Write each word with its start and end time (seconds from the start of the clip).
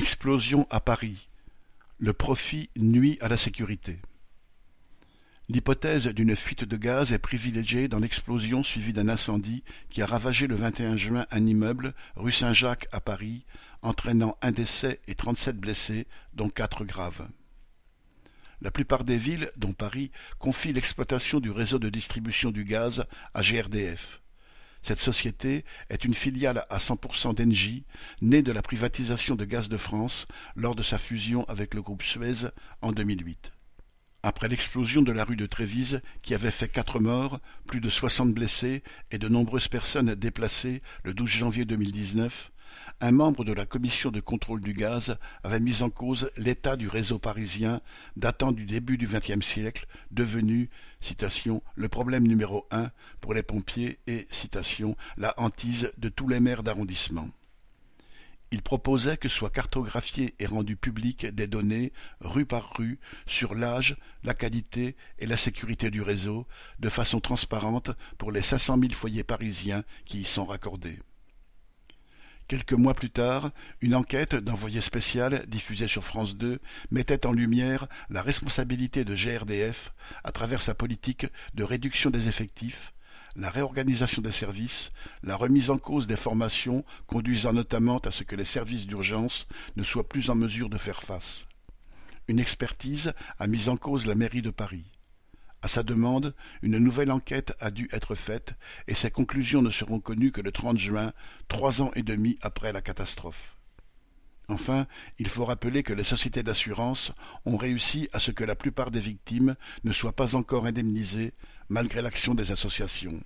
Explosion 0.00 0.66
à 0.70 0.80
Paris. 0.80 1.28
Le 1.98 2.14
profit 2.14 2.70
nuit 2.74 3.18
à 3.20 3.28
la 3.28 3.36
sécurité. 3.36 4.00
L'hypothèse 5.50 6.06
d'une 6.06 6.34
fuite 6.34 6.64
de 6.64 6.78
gaz 6.78 7.12
est 7.12 7.18
privilégiée 7.18 7.86
dans 7.86 7.98
l'explosion 7.98 8.62
suivie 8.62 8.94
d'un 8.94 9.10
incendie 9.10 9.62
qui 9.90 10.00
a 10.00 10.06
ravagé 10.06 10.46
le 10.46 10.54
21 10.54 10.96
juin 10.96 11.26
un 11.30 11.44
immeuble 11.44 11.92
rue 12.16 12.32
Saint-Jacques 12.32 12.88
à 12.92 13.02
Paris, 13.02 13.44
entraînant 13.82 14.38
un 14.40 14.52
décès 14.52 15.00
et 15.06 15.14
trente-sept 15.14 15.58
blessés, 15.58 16.06
dont 16.32 16.48
quatre 16.48 16.86
graves. 16.86 17.28
La 18.62 18.70
plupart 18.70 19.04
des 19.04 19.18
villes, 19.18 19.50
dont 19.58 19.74
Paris, 19.74 20.12
confient 20.38 20.72
l'exploitation 20.72 21.40
du 21.40 21.50
réseau 21.50 21.78
de 21.78 21.90
distribution 21.90 22.52
du 22.52 22.64
gaz 22.64 23.04
à 23.34 23.42
GRDF. 23.42 24.22
Cette 24.82 24.98
société 24.98 25.64
est 25.90 26.04
une 26.04 26.14
filiale 26.14 26.64
à 26.70 26.78
100% 26.78 27.34
d'Engie, 27.34 27.84
née 28.22 28.42
de 28.42 28.52
la 28.52 28.62
privatisation 28.62 29.34
de 29.34 29.44
Gaz 29.44 29.68
de 29.68 29.76
France 29.76 30.26
lors 30.56 30.74
de 30.74 30.82
sa 30.82 30.98
fusion 30.98 31.44
avec 31.48 31.74
le 31.74 31.82
groupe 31.82 32.02
Suez 32.02 32.48
en 32.80 32.92
2008. 32.92 33.52
Après 34.22 34.48
l'explosion 34.48 35.00
de 35.00 35.12
la 35.12 35.24
rue 35.24 35.36
de 35.36 35.46
Trévise, 35.46 36.00
qui 36.22 36.34
avait 36.34 36.50
fait 36.50 36.68
quatre 36.68 37.00
morts, 37.00 37.40
plus 37.66 37.80
de 37.80 37.88
60 37.88 38.34
blessés 38.34 38.82
et 39.10 39.18
de 39.18 39.28
nombreuses 39.28 39.68
personnes 39.68 40.14
déplacées 40.14 40.82
le 41.04 41.14
12 41.14 41.28
janvier 41.28 41.64
2019, 41.64 42.52
un 43.00 43.12
membre 43.12 43.44
de 43.44 43.52
la 43.52 43.66
commission 43.66 44.10
de 44.10 44.20
contrôle 44.20 44.60
du 44.60 44.74
gaz 44.74 45.16
avait 45.42 45.60
mis 45.60 45.82
en 45.82 45.90
cause 45.90 46.30
l'état 46.36 46.76
du 46.76 46.88
réseau 46.88 47.18
parisien 47.18 47.80
datant 48.16 48.52
du 48.52 48.66
début 48.66 48.98
du 48.98 49.06
XXe 49.06 49.44
siècle, 49.44 49.86
devenu 50.10 50.70
le 51.76 51.88
problème 51.88 52.26
numéro 52.26 52.66
un 52.70 52.90
pour 53.20 53.34
les 53.34 53.42
pompiers 53.42 53.98
et 54.06 54.28
la 55.16 55.34
hantise 55.38 55.92
de 55.98 56.08
tous 56.08 56.28
les 56.28 56.40
maires 56.40 56.62
d'arrondissement. 56.62 57.28
Il 58.52 58.62
proposait 58.62 59.16
que 59.16 59.28
soient 59.28 59.50
cartographiées 59.50 60.34
et 60.40 60.46
rendues 60.46 60.76
publiques 60.76 61.26
des 61.26 61.46
données, 61.46 61.92
rue 62.20 62.46
par 62.46 62.72
rue, 62.76 62.98
sur 63.26 63.54
l'âge, 63.54 63.96
la 64.24 64.34
qualité 64.34 64.96
et 65.20 65.26
la 65.26 65.36
sécurité 65.36 65.90
du 65.90 66.02
réseau, 66.02 66.46
de 66.80 66.88
façon 66.88 67.20
transparente 67.20 67.92
pour 68.18 68.32
les 68.32 68.42
cinq 68.42 68.58
cent 68.58 68.76
mille 68.76 68.94
foyers 68.94 69.22
parisiens 69.22 69.84
qui 70.04 70.22
y 70.22 70.24
sont 70.24 70.46
raccordés. 70.46 70.98
Quelques 72.50 72.72
mois 72.72 72.94
plus 72.94 73.10
tard, 73.10 73.52
une 73.80 73.94
enquête 73.94 74.34
d'envoyé 74.34 74.80
spécial 74.80 75.44
diffusée 75.46 75.86
sur 75.86 76.02
France 76.02 76.34
2 76.34 76.58
mettait 76.90 77.24
en 77.24 77.30
lumière 77.30 77.86
la 78.08 78.22
responsabilité 78.22 79.04
de 79.04 79.14
GRDF 79.14 79.92
à 80.24 80.32
travers 80.32 80.60
sa 80.60 80.74
politique 80.74 81.28
de 81.54 81.62
réduction 81.62 82.10
des 82.10 82.26
effectifs, 82.26 82.92
la 83.36 83.50
réorganisation 83.50 84.20
des 84.20 84.32
services, 84.32 84.90
la 85.22 85.36
remise 85.36 85.70
en 85.70 85.78
cause 85.78 86.08
des 86.08 86.16
formations 86.16 86.84
conduisant 87.06 87.52
notamment 87.52 87.98
à 87.98 88.10
ce 88.10 88.24
que 88.24 88.34
les 88.34 88.44
services 88.44 88.88
d'urgence 88.88 89.46
ne 89.76 89.84
soient 89.84 90.08
plus 90.08 90.28
en 90.28 90.34
mesure 90.34 90.70
de 90.70 90.76
faire 90.76 91.04
face. 91.04 91.46
Une 92.26 92.40
expertise 92.40 93.12
a 93.38 93.46
mis 93.46 93.68
en 93.68 93.76
cause 93.76 94.08
la 94.08 94.16
mairie 94.16 94.42
de 94.42 94.50
Paris. 94.50 94.90
À 95.62 95.68
sa 95.68 95.82
demande, 95.82 96.34
une 96.62 96.78
nouvelle 96.78 97.10
enquête 97.10 97.54
a 97.60 97.70
dû 97.70 97.88
être 97.92 98.14
faite 98.14 98.54
et 98.88 98.94
ses 98.94 99.10
conclusions 99.10 99.60
ne 99.60 99.70
seront 99.70 100.00
connues 100.00 100.32
que 100.32 100.40
le 100.40 100.52
30 100.52 100.78
juin, 100.78 101.12
trois 101.48 101.82
ans 101.82 101.90
et 101.94 102.02
demi 102.02 102.38
après 102.40 102.72
la 102.72 102.80
catastrophe. 102.80 103.56
Enfin, 104.48 104.86
il 105.18 105.28
faut 105.28 105.44
rappeler 105.44 105.82
que 105.82 105.92
les 105.92 106.02
sociétés 106.02 106.42
d'assurance 106.42 107.12
ont 107.44 107.58
réussi 107.58 108.08
à 108.12 108.18
ce 108.18 108.30
que 108.30 108.42
la 108.42 108.56
plupart 108.56 108.90
des 108.90 109.00
victimes 109.00 109.54
ne 109.84 109.92
soient 109.92 110.16
pas 110.16 110.34
encore 110.34 110.66
indemnisées, 110.66 111.34
malgré 111.68 112.00
l'action 112.02 112.34
des 112.34 112.50
associations. 112.50 113.22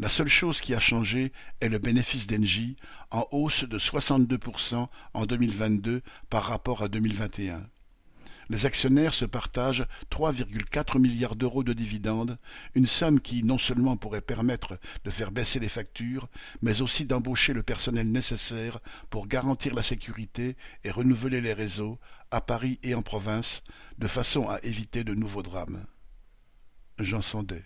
La 0.00 0.08
seule 0.08 0.28
chose 0.28 0.60
qui 0.60 0.74
a 0.74 0.80
changé 0.80 1.32
est 1.60 1.68
le 1.68 1.78
bénéfice 1.78 2.26
d'Engie, 2.26 2.76
en 3.10 3.26
hausse 3.30 3.64
de 3.64 3.78
62% 3.78 4.88
en 5.14 5.26
2022 5.26 6.02
par 6.30 6.44
rapport 6.44 6.82
à 6.82 6.88
2021 6.88 7.62
les 8.48 8.66
actionnaires 8.66 9.14
se 9.14 9.24
partagent 9.24 9.86
3,4 10.10 10.98
milliards 10.98 11.36
d'euros 11.36 11.64
de 11.64 11.72
dividendes, 11.72 12.38
une 12.74 12.86
somme 12.86 13.20
qui 13.20 13.42
non 13.42 13.58
seulement 13.58 13.96
pourrait 13.96 14.20
permettre 14.20 14.78
de 15.04 15.10
faire 15.10 15.32
baisser 15.32 15.58
les 15.58 15.68
factures, 15.68 16.28
mais 16.62 16.82
aussi 16.82 17.04
d'embaucher 17.04 17.52
le 17.52 17.62
personnel 17.62 18.10
nécessaire 18.10 18.78
pour 19.10 19.26
garantir 19.26 19.74
la 19.74 19.82
sécurité 19.82 20.56
et 20.84 20.90
renouveler 20.90 21.40
les 21.40 21.52
réseaux, 21.52 21.98
à 22.30 22.40
Paris 22.40 22.78
et 22.82 22.94
en 22.94 23.02
province, 23.02 23.62
de 23.98 24.06
façon 24.06 24.48
à 24.48 24.58
éviter 24.62 25.04
de 25.04 25.14
nouveaux 25.14 25.42
drames. 25.42 25.86
Sandet 27.20 27.64